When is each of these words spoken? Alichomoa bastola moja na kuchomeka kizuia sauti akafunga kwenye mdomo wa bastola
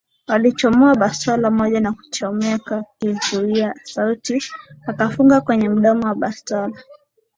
Alichomoa 0.27 0.95
bastola 0.95 1.51
moja 1.51 1.79
na 1.79 1.91
kuchomeka 1.93 2.83
kizuia 2.99 3.73
sauti 3.83 4.41
akafunga 4.87 5.41
kwenye 5.41 5.69
mdomo 5.69 6.07
wa 6.07 6.15
bastola 6.15 6.77